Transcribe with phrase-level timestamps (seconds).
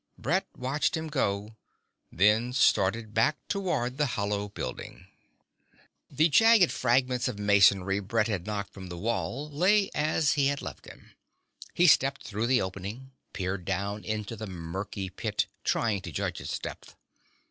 [0.17, 1.57] Brett watched him go,
[2.11, 5.05] then started back toward the hollow building.
[6.09, 10.59] The jagged fragments of masonry Brett had knocked from the wall lay as he had
[10.59, 11.11] left them.
[11.75, 16.57] He stepped through the opening, peered down into the murky pit, trying to judge its
[16.57, 16.95] depth.